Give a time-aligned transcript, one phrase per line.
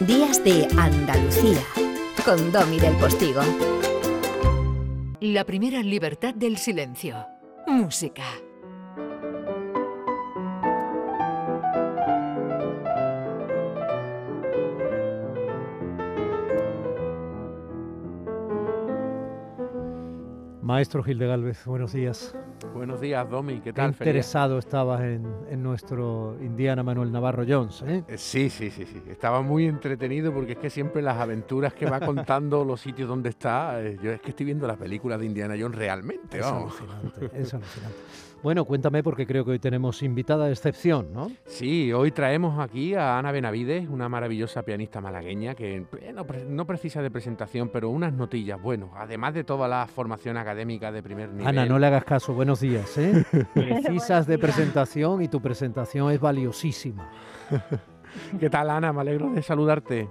[0.00, 1.58] Días de Andalucía
[2.22, 3.40] con Domi del Postigo.
[5.20, 7.26] La primera libertad del silencio.
[7.66, 8.24] Música.
[20.60, 22.36] Maestro Gil de Galvez, buenos días.
[22.74, 23.94] Buenos días, Domi, ¿qué tal?
[23.94, 28.04] Qué interesado estabas en, nuestro Indiana Manuel Navarro Jones, ¿eh?
[28.08, 28.18] ¿eh?
[28.18, 29.02] Sí, sí, sí, sí.
[29.08, 33.30] Estaba muy entretenido porque es que siempre las aventuras que va contando, los sitios donde
[33.30, 37.30] está, eh, yo es que estoy viendo la película de Indiana Jones realmente, es Alucinante,
[37.34, 37.96] es alucinante.
[38.42, 41.32] Bueno, cuéntame porque creo que hoy tenemos invitada de excepción, ¿no?
[41.46, 45.84] Sí, hoy traemos aquí a Ana Benavides, una maravillosa pianista malagueña que
[46.48, 51.02] no, precisa de presentación, pero unas notillas, bueno, además de toda la formación académica de
[51.02, 51.46] primer nivel.
[51.46, 53.24] Ana, no le hagas caso, buenos días, ¿eh?
[53.54, 57.10] Precisas de presentación y tu presentación es valiosísima.
[58.38, 58.92] ¿Qué tal, Ana?
[58.92, 60.08] Me alegro de saludarte.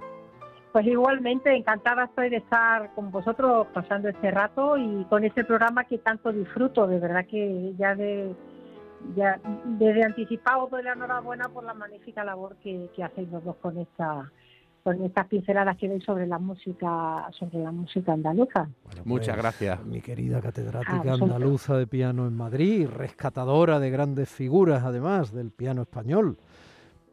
[0.73, 5.85] Pues igualmente, encantada estoy de estar con vosotros pasando este rato y con este programa
[5.85, 6.85] que tanto disfruto.
[6.87, 8.35] De verdad que ya de
[9.15, 13.77] ya desde anticipado doy la enhorabuena por la magnífica labor que, hacéis los dos con
[13.77, 14.29] esta
[14.85, 18.69] con estas pinceladas que veis sobre la música sobre la música andaluza.
[19.03, 19.83] Muchas pues, gracias.
[19.83, 25.81] Mi querida catedrática andaluza de piano en Madrid, rescatadora de grandes figuras además del piano
[25.81, 26.37] español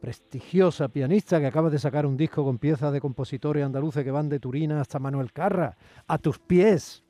[0.03, 4.29] prestigiosa pianista que acaba de sacar un disco con piezas de compositores andaluces que van
[4.29, 5.77] de Turina hasta Manuel Carra.
[6.09, 7.02] A tus pies.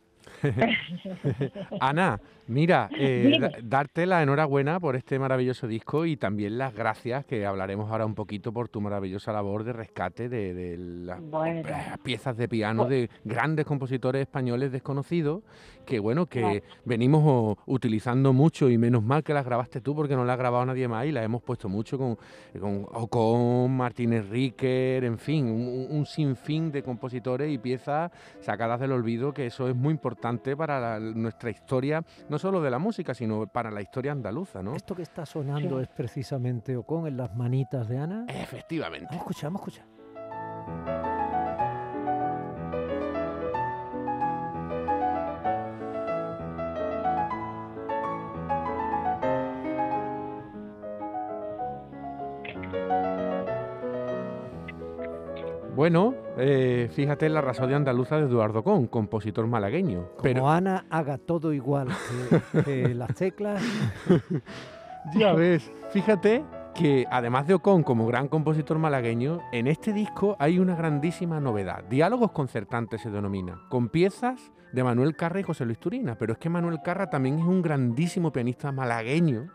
[1.80, 7.46] Ana, mira, eh, darte la enhorabuena por este maravilloso disco y también las gracias, que
[7.46, 11.20] hablaremos ahora un poquito por tu maravillosa labor de rescate de, las
[12.02, 15.42] piezas de piano de grandes compositores españoles desconocidos,
[15.86, 20.24] que bueno, que venimos utilizando mucho y menos mal que las grabaste tú porque no
[20.24, 22.18] las ha grabado nadie más y las hemos puesto mucho con,
[22.58, 28.92] con Ocon, Martínez Riquer, en fin, un, un sinfín de compositores y piezas sacadas del
[28.92, 33.46] olvido, que eso es muy importante para nuestra historia, no solo de la música, sino
[33.46, 34.74] para la historia andaluza, ¿no?
[34.74, 38.26] Esto que está sonando es precisamente Ocon en las manitas de Ana.
[38.28, 39.14] Efectivamente.
[39.14, 39.92] Escuchamos, escuchamos.
[55.74, 60.08] Bueno, eh, fíjate en la razón de andaluza de Eduardo Con, compositor malagueño.
[60.10, 61.88] Como pero Ana haga todo igual
[62.64, 63.62] que, las teclas.
[65.14, 66.44] ya ves, fíjate
[66.74, 71.84] que además de Ocon como gran compositor malagueño, en este disco hay una grandísima novedad.
[71.84, 76.16] Diálogos concertantes se denomina, con piezas de Manuel Carra y José Luis Turina.
[76.16, 79.48] Pero es que Manuel Carra también es un grandísimo pianista malagueño,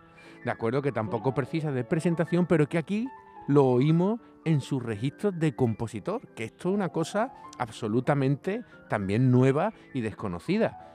[0.46, 3.08] de acuerdo que tampoco precisa de presentación, pero que aquí
[3.47, 9.74] lo oímos en sus registros de compositor, que esto es una cosa absolutamente también nueva
[9.94, 10.88] y desconocida.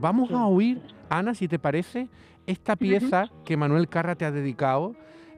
[0.00, 2.08] Vamos a oír, Ana, si te parece,
[2.46, 4.94] esta pieza que Manuel Carra te ha dedicado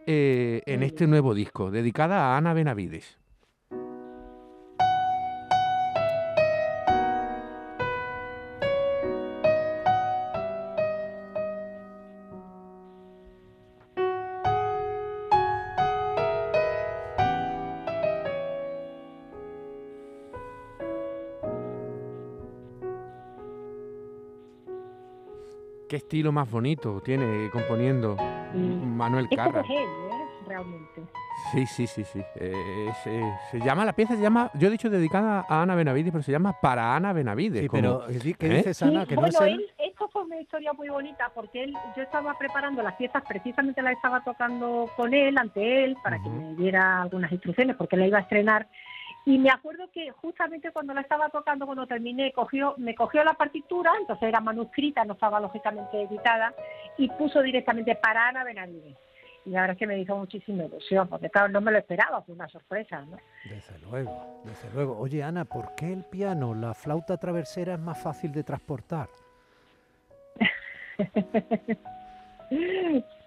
[0.07, 3.22] eh, en este nuevo disco, dedicada a Ana Benavides.
[25.93, 28.17] Qué estilo más bonito tiene componiendo
[28.55, 29.61] Manuel Carra.
[29.61, 29.85] Es ¿eh?
[30.47, 31.03] realmente.
[31.53, 32.23] Sí, sí, sí, sí.
[32.37, 32.91] Eh,
[33.51, 36.33] se, llama, la pieza se llama, yo he dicho dedicada a Ana Benavides, pero se
[36.33, 37.61] llama Para Ana Benavides.
[37.61, 38.57] Sí, pero ¿qué ¿eh?
[38.57, 39.05] dices, Ana?
[39.05, 42.39] que bueno, no es él, esto fue una historia muy bonita porque él, yo estaba
[42.39, 47.03] preparando las piezas, precisamente las estaba tocando con él, ante él, para que me diera
[47.03, 48.67] algunas instrucciones, porque la iba a estrenar
[49.25, 53.35] y me acuerdo que justamente cuando la estaba tocando, cuando terminé, cogió, me cogió la
[53.35, 56.53] partitura, entonces era manuscrita, no estaba lógicamente editada,
[56.99, 58.97] y puso directamente para Ana Benavides.
[59.45, 62.23] Y la verdad es que me hizo muchísima ilusión, porque claro, no me lo esperaba,
[62.23, 63.17] fue una sorpresa, ¿no?
[63.45, 64.99] Desde luego, desde luego.
[64.99, 69.09] Oye, Ana, ¿por qué el piano, la flauta traversera es más fácil de transportar?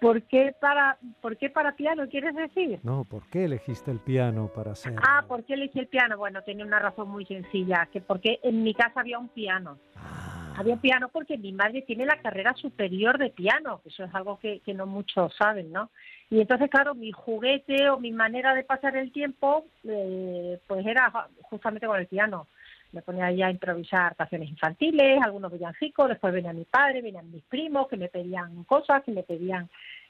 [0.00, 2.78] ¿Por qué para, por qué para piano, quieres decir?
[2.82, 4.94] No, ¿por qué elegiste el piano para ser?
[5.02, 6.18] Ah, ¿por qué elegí el piano?
[6.18, 9.78] Bueno, tenía una razón muy sencilla, que porque en mi casa había un piano.
[9.96, 10.54] Ah.
[10.58, 14.14] Había un piano porque mi madre tiene la carrera superior de piano, que eso es
[14.14, 15.90] algo que, que no muchos saben, ¿no?
[16.30, 21.12] Y entonces, claro, mi juguete o mi manera de pasar el tiempo, eh, pues era
[21.42, 22.48] justamente con el piano
[22.96, 27.44] me ponía ahí a improvisar canciones infantiles, algunos villancicos, después venía mi padre, venían mis
[27.44, 29.68] primos que me pedían cosas, que me pedían,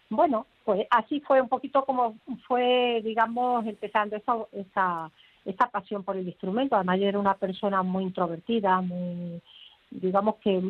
[0.09, 2.17] bueno, pues así fue un poquito como
[2.47, 5.11] fue, digamos, empezando esa, esa,
[5.45, 6.77] esta pasión por el instrumento.
[6.77, 9.43] Además, yo era una persona muy introvertida, muy,
[9.91, 10.63] digamos que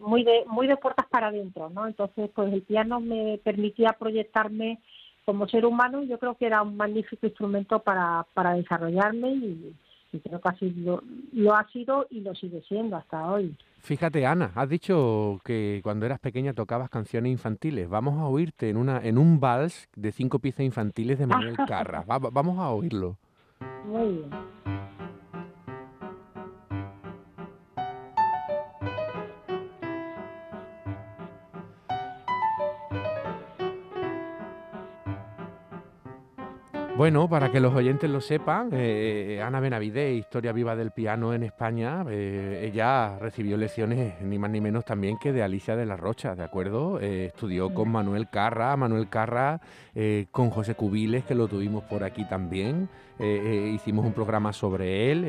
[0.00, 1.86] muy de, muy de puertas para adentro, ¿no?
[1.86, 4.78] Entonces, pues el piano me permitía proyectarme
[5.26, 9.74] como ser humano y yo creo que era un magnífico instrumento para, para desarrollarme y,
[10.18, 11.02] creo que así lo,
[11.32, 13.56] lo ha sido y lo sigue siendo hasta hoy.
[13.78, 17.88] Fíjate, Ana, has dicho que cuando eras pequeña tocabas canciones infantiles.
[17.88, 22.04] Vamos a oírte en una en un vals de cinco piezas infantiles de Manuel Carra.
[22.06, 23.16] vamos a oírlo.
[23.86, 24.30] Muy bien.
[37.00, 41.42] Bueno, para que los oyentes lo sepan, eh, Ana Benavide, Historia Viva del Piano en
[41.44, 45.96] España, eh, ella recibió lecciones ni más ni menos también que de Alicia de la
[45.96, 47.00] Rocha, ¿de acuerdo?
[47.00, 49.62] Eh, estudió con Manuel Carra, Manuel Carra,
[50.30, 52.90] con José Cubiles, que lo tuvimos por aquí también.
[53.18, 55.24] hicimos un programa sobre él,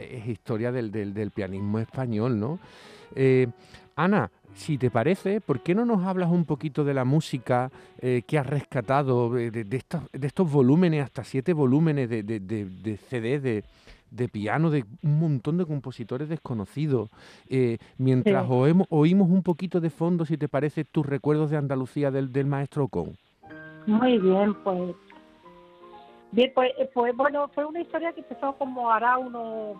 [0.00, 2.58] es historia del, del, pianismo español, ¿no?
[3.96, 7.70] Ana, si te parece, ¿por qué no nos hablas un poquito de la música
[8.00, 9.66] eh, que has rescatado, de,
[10.22, 13.62] estos, volúmenes, hasta siete volúmenes de, de, CD,
[14.10, 17.10] de, piano, de un montón de compositores desconocidos?
[17.48, 22.32] Eh, mientras oímos, un poquito de fondo, si te parece, tus recuerdos de Andalucía del,
[22.32, 23.16] del maestro Con.
[23.86, 24.94] Muy bien, pues.
[26.32, 29.76] Bien, pues, eh, pues bueno, fue una historia que empezó como hará unos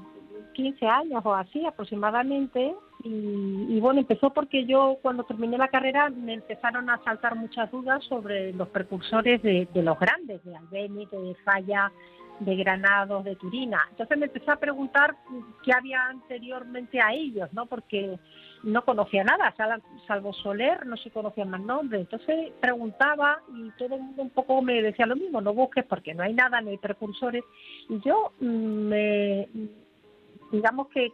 [0.55, 2.75] 15 años o así aproximadamente
[3.07, 8.03] y, bueno, empezó porque yo cuando terminé la carrera me empezaron a saltar muchas dudas
[8.05, 11.93] sobre los precursores de, los grandes, de Albéniz, de Falla,
[12.41, 13.87] de Granados, de Turina.
[13.91, 15.17] Entonces me empecé a preguntar
[15.63, 17.67] qué había anteriormente a ellos, ¿no?
[17.67, 18.19] Porque
[18.63, 19.55] no conocía nada,
[20.07, 22.01] salvo Soler, no se conocían más nombres.
[22.01, 26.15] Entonces preguntaba y todo el mundo un poco me decía lo mismo, no busques porque
[26.15, 27.45] no hay nada, no hay precursores.
[27.91, 29.49] Y yo mm, me,
[30.51, 31.13] digamos que,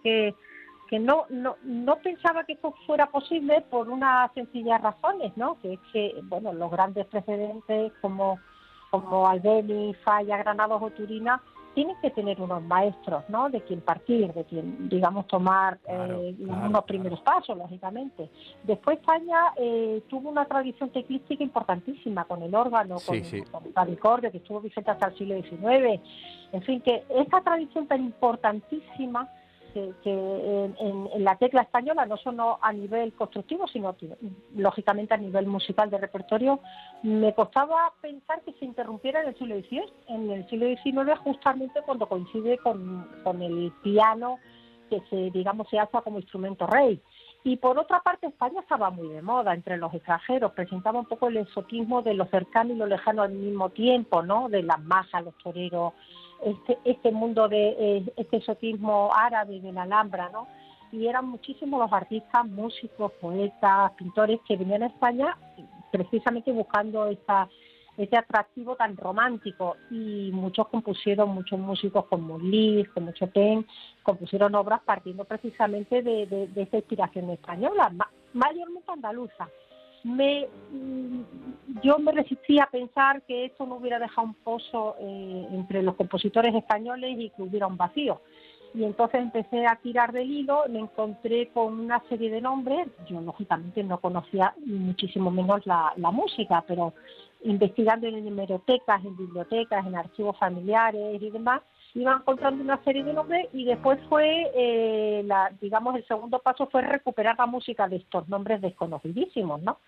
[0.90, 5.60] que no, no, no pensaba que esto fuera posible por unas sencillas razones, ¿no?
[5.60, 8.40] Que es que, bueno, los grandes precedentes como,
[8.90, 11.40] como Albeni, Falla, Granados o Turina
[11.74, 13.48] tienen que tener unos maestros, ¿no?
[13.48, 18.30] De quien partir, de quien, digamos, tomar eh, unos primeros pasos, lógicamente.
[18.64, 24.38] Después España eh, tuvo una tradición teclística importantísima con el órgano, con, el con que
[24.38, 26.00] estuvo vigente hasta el siglo XIX.
[26.52, 29.28] En fin, que esta tradición tan importantísima
[29.72, 33.96] que, en, la tecla española, no solo a nivel constructivo, sino
[34.56, 36.60] lógicamente a nivel musical de repertorio,
[37.02, 41.80] me costaba pensar que se interrumpiera en el siglo XIX, en el siglo XIX justamente
[41.82, 44.38] cuando coincide con, con el piano
[44.90, 47.00] que se, digamos, se alza como instrumento rey.
[47.42, 51.28] Y por otra parte, España estaba muy de moda entre los extranjeros, presentaba un poco
[51.28, 54.50] el exotismo de lo cercano y lo lejano al mismo tiempo, ¿no?
[54.50, 55.94] De las masas, los toreros,
[56.44, 60.46] este, este mundo de eh, este exotismo árabe de la Alhambra, ¿no?
[60.92, 65.36] Y eran muchísimos los artistas, músicos, poetas, pintores que venían a España
[65.92, 67.48] precisamente buscando esta,
[67.96, 73.66] este atractivo tan romántico y muchos compusieron, muchos músicos como Liszt, como Chopin,
[74.02, 77.92] compusieron obras partiendo precisamente de, de, de esta inspiración española,
[78.32, 79.48] mayormente andaluza
[80.04, 81.20] me mm,
[81.82, 85.94] yo me resistía a pensar que esto no hubiera dejado un pozo eh, entre los
[85.94, 88.20] compositores españoles y que hubiera un vacío.
[88.72, 93.20] Y entonces empecé a tirar del hilo, me encontré con una serie de nombres, yo
[93.20, 96.94] lógicamente no conocía muchísimo menos la, la música, pero
[97.42, 101.62] investigando en hemerotecas, en bibliotecas, en archivos familiares y demás,
[101.94, 106.68] iba encontrando una serie de nombres y después fue, eh, la, digamos, el segundo paso
[106.68, 109.78] fue recuperar la música de estos nombres desconocidísimos, ¿no?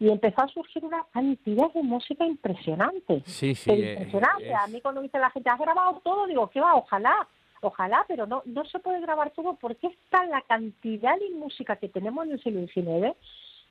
[0.00, 3.22] Y empezó a surgir una cantidad de música impresionante.
[3.26, 3.70] Sí, sí.
[3.70, 4.52] impresionante.
[4.52, 6.26] A mí cuando dice la gente, ¿has grabado todo?
[6.26, 6.74] Digo, ¿qué va?
[6.74, 7.28] Ojalá,
[7.60, 11.88] ojalá, pero no, no se puede grabar todo porque está la cantidad de música que
[11.88, 13.16] tenemos en el siglo XIX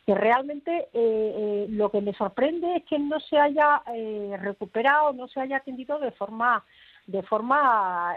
[0.06, 5.14] que realmente eh, eh, lo que me sorprende es que no se haya eh, recuperado,
[5.14, 6.64] no se haya atendido de forma
[7.08, 8.16] de forma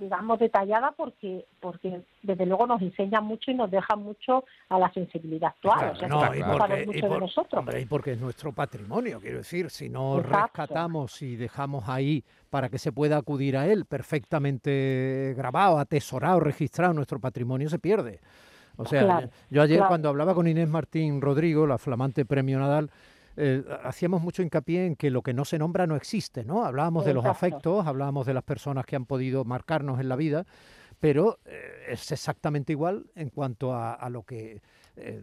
[0.00, 4.90] digamos detallada porque porque desde luego nos enseña mucho y nos deja mucho a la
[4.92, 5.98] sensibilidad actual.
[6.08, 11.88] No, y porque, y porque es nuestro patrimonio quiero decir si no rescatamos y dejamos
[11.88, 17.78] ahí para que se pueda acudir a él perfectamente grabado atesorado registrado nuestro patrimonio se
[17.78, 18.20] pierde.
[18.76, 22.90] O sea yo ayer cuando hablaba con Inés Martín Rodrigo la flamante premio Nadal
[23.36, 26.64] eh, hacíamos mucho hincapié en que lo que no se nombra no existe, ¿no?
[26.64, 30.46] Hablábamos de los afectos, hablábamos de las personas que han podido marcarnos en la vida,
[31.00, 34.62] pero eh, es exactamente igual en cuanto a, lo que
[34.96, 35.22] eh,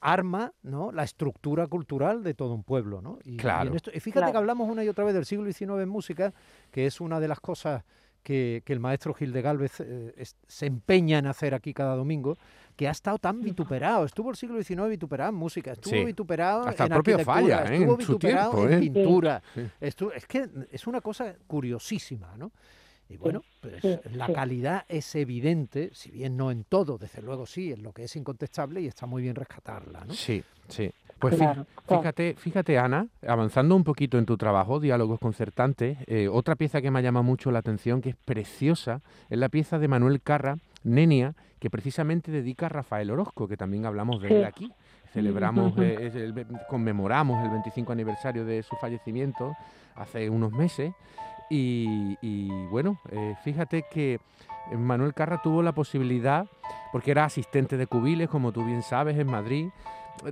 [0.00, 0.90] arma ¿no?
[0.90, 3.00] la estructura cultural de todo un pueblo.
[3.00, 3.18] ¿no?
[3.24, 3.72] Y, Claro.
[3.92, 6.32] y fíjate que hablamos una y otra vez del siglo XIX en música,
[6.72, 7.84] que es una de las cosas
[8.22, 11.96] que, que el maestro Gil de Galvez eh, es- se empeña en hacer aquí cada
[11.96, 12.36] domingo,
[12.76, 14.04] que ha estado tan vituperado.
[14.04, 16.04] Estuvo el siglo XIX vituperado en música, estuvo Sí.
[16.04, 17.74] vituperado Hasta el en propio Falla, ¿eh?
[17.76, 18.80] estuvo en vituperado tiempo, en ¿eh?
[18.80, 19.42] pintura.
[19.54, 19.60] Sí.
[19.80, 22.52] Estu- es que es una cosa curiosísima, ¿no?
[23.08, 23.82] Y bueno, pues
[24.14, 28.04] la calidad es evidente, si bien no en todo, desde luego sí, en lo que
[28.04, 30.14] es incontestable y está muy bien rescatarla, ¿no?
[30.14, 30.90] Sí, sí.
[31.22, 31.66] Pues claro.
[31.88, 36.90] fíjate, fíjate, Ana, avanzando un poquito en tu trabajo, Diálogos Concertantes, eh, otra pieza que
[36.90, 39.00] me llama mucho la atención, que es preciosa,
[39.30, 43.86] es la pieza de Manuel Carra, Nenia, que precisamente dedica a Rafael Orozco, que también
[43.86, 44.34] hablamos de Sí.
[44.34, 44.72] él aquí.
[45.12, 49.54] Celebramos, eh, el conmemoramos el 25 aniversario de su fallecimiento
[49.94, 50.92] hace unos meses.
[51.50, 54.18] Y, y, bueno, eh, fíjate que
[54.76, 56.46] Manuel Carra tuvo la posibilidad,
[56.92, 59.68] porque era asistente de Cubiles, como tú bien sabes, en Madrid,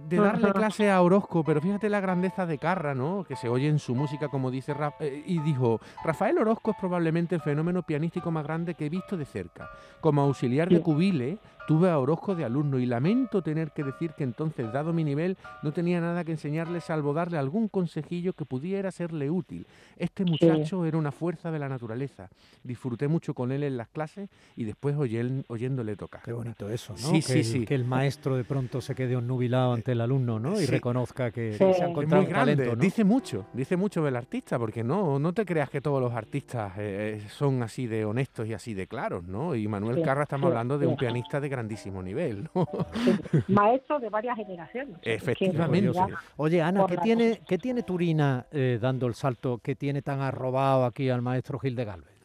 [0.02, 3.24] de darle clase a Orozco, pero fíjate la grandeza de Carra, ¿no?
[3.24, 6.76] Que se oye en su música, como dice Ra- eh, y dijo, Rafael Orozco es
[6.78, 9.68] probablemente el fenómeno pianístico más grande que he visto de cerca.
[10.00, 10.80] Como auxiliar de.
[10.80, 15.04] Cubile, tuve a Orozco de alumno y lamento tener que decir que entonces, dado mi
[15.04, 19.66] nivel, no tenía nada que enseñarle salvo darle algún consejillo que pudiera serle útil.
[19.96, 22.28] Este muchacho era una fuerza de la naturaleza.
[22.64, 26.22] Disfruté mucho con él en las clases y después oyéndole tocar.
[26.22, 26.98] Qué bonito eso, ¿no?
[26.98, 27.64] Sí, que, sí, el, sí.
[27.66, 30.52] que el maestro de pronto se quede onnubilado ante el alumno, ¿no?
[30.60, 30.72] Y Sí.
[30.72, 31.58] reconozca que, Sí.
[31.74, 32.82] se ha encontrado es muy un grande, talento, ¿no?
[32.82, 36.72] dice mucho, dice mucho del artista, porque no, no te creas que todos los artistas
[36.78, 39.54] eh, eh, son así de honestos y así de claros, ¿no?
[39.54, 42.66] Y Manuel Sí, Carra estamos sí, hablando de un pianista de grandísimo nivel, ¿no?
[43.04, 43.14] Sí,
[43.48, 44.96] maestro de varias generaciones.
[45.02, 45.98] Efectivamente.
[46.36, 47.40] Oye, Ana, ¿qué tiene.
[47.46, 51.74] ¿qué tiene Turina eh, dando el salto que tiene tan arrobado aquí al maestro Gil
[51.74, 52.19] de Galvez?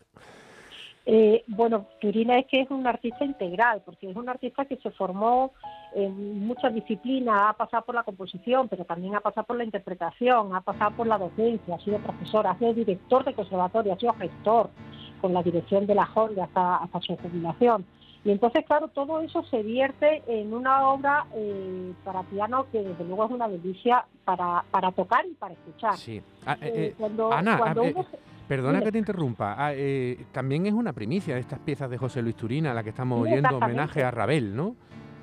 [1.06, 4.90] Eh, bueno, Turina es que es un artista integral, porque es un artista que se
[4.92, 5.52] formó
[5.94, 10.54] en muchas disciplinas, ha pasado por la composición, pero también ha pasado por la interpretación,
[10.56, 14.14] ha pasado por la docencia, ha sido profesor, ha sido director de conservatorio, ha sido
[14.14, 14.70] gestor
[15.22, 17.86] con la dirección de la Jorge hasta, hasta su jubilación.
[18.26, 23.04] Y entonces, claro, todo eso se vierte en una obra eh, para piano que desde
[23.06, 25.96] luego es una delicia para, para tocar y para escuchar.
[25.98, 26.20] Sí.
[26.46, 29.56] Ah, eh, Eh, eh, cuando, Ana, cuando ah, uno se- perdona que te interrumpa.
[29.58, 32.90] ah, eh, también es una primicia de estas piezas de José Luis Turina, la que
[32.90, 34.76] estamos Sí, oyendo, homenaje a Rabel, ¿no?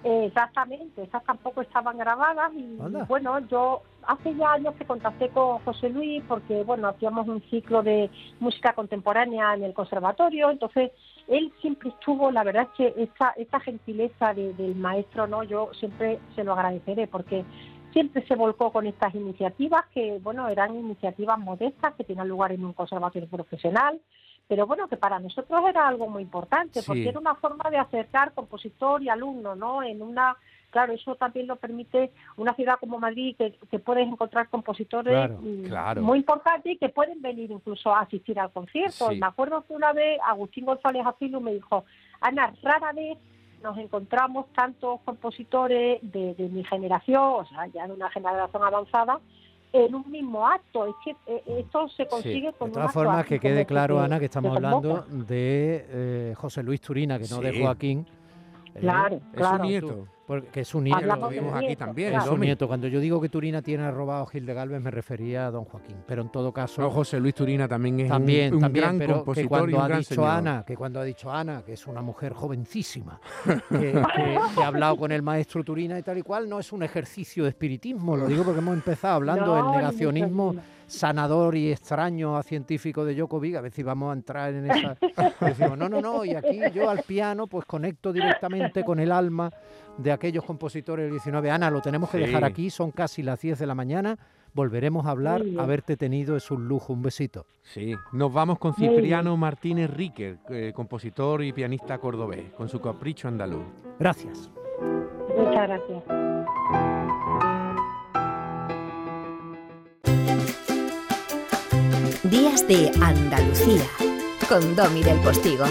[0.04, 2.76] Exactamente, esas tampoco estaban grabadas y
[3.06, 7.84] bueno, yo hace ya años que contacté con José Luis porque bueno, hacíamos un ciclo
[7.84, 8.10] de
[8.40, 10.90] música contemporánea en el conservatorio, entonces
[11.28, 15.70] él siempre estuvo, la verdad es que esta, esta gentileza de- del maestro, no, yo
[15.78, 17.44] siempre se lo agradeceré porque
[17.92, 22.64] siempre se volcó con estas iniciativas que bueno, eran iniciativas modestas que tenían lugar en
[22.64, 24.00] un conservatorio profesional,
[24.48, 26.86] pero bueno, que para nosotros era algo muy importante, Sí.
[26.86, 29.82] porque era una forma de acercar compositor y alumno, ¿no?
[29.82, 30.36] En una,
[30.70, 35.38] claro, eso también lo permite una ciudad como Madrid, que, que puedes encontrar compositores Claro,
[35.40, 36.02] mm, claro.
[36.02, 39.08] muy importantes y que pueden venir incluso a asistir al concierto.
[39.10, 39.16] Sí.
[39.18, 41.84] Me acuerdo que una vez Agustín González Afilu me dijo,
[42.20, 43.16] Ana, rara vez
[43.62, 49.20] nos encontramos tantos compositores de, de mi generación, o sea, ya de una generación avanzada,
[49.72, 50.86] en un mismo acto.
[50.86, 54.18] Es que eh, esto se consigue con De todas formas, que quede claro, que- Ana,
[54.18, 57.62] que estamos hablando de eh, José Luis Turina, que no de Sí.
[57.62, 58.06] Joaquín.
[58.74, 59.56] eh, Claro, Es claro.
[59.58, 60.06] su nieto.
[60.40, 60.98] Porque es su nieto.
[61.00, 62.46] Que lo del aquí nieto, también, Es Domi.
[62.46, 62.66] nieto.
[62.68, 65.64] Cuando yo digo que Turina tiene robado a Gil de Galvez, me refería a don
[65.64, 65.96] Joaquín.
[66.06, 68.98] Pero en todo caso, No, José Luis Turina también es un- también, un, también, gran
[68.98, 70.30] pero que compositor y cuando un ha gran dicho señor.
[70.30, 73.20] Ana, que cuando ha dicho Ana, que es una mujer jovencísima,
[73.68, 76.72] que, que- que ha hablado con el maestro Turina y tal y cual, no es
[76.72, 80.54] un ejercicio de espiritismo, lo digo porque hemos empezado hablando No, del negacionismo.
[80.92, 84.96] Sanador y extraño a científico de Djokovic, a ver si vamos a entrar en esa...
[85.40, 89.50] Decimos, no, no, no, y aquí yo al piano pues conecto directamente con el alma
[89.96, 91.50] de aquellos compositores del 19.
[91.50, 94.18] Ana, lo tenemos que dejar aquí, son casi las 10 de la mañana,
[94.54, 97.46] volveremos a hablar, haberte tenido es un lujo, un besito.
[97.62, 98.74] Sí, nos vamos con.
[98.74, 103.64] Cipriano Martínez Ríquer, eh, compositor y pianista cordobés, con su capricho andaluz.
[103.98, 104.50] Gracias.
[105.36, 106.21] Muchas gracias.
[112.32, 113.84] Días de Andalucía
[114.48, 115.66] con Domi del Postigo.